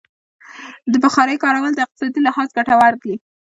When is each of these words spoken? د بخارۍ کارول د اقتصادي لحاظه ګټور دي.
د 0.91 0.93
بخارۍ 1.03 1.37
کارول 1.43 1.71
د 1.75 1.79
اقتصادي 1.85 2.19
لحاظه 2.27 2.53
ګټور 2.57 2.93
دي. 3.03 3.13